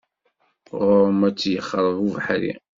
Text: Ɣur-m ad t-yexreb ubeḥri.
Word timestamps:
Ɣur-m 0.79 1.21
ad 1.29 1.35
t-yexreb 1.37 1.97
ubeḥri. 2.05 2.53